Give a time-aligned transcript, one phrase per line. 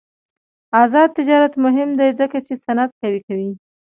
[0.83, 3.51] آزاد تجارت مهم دی ځکه چې صنعت قوي کوي.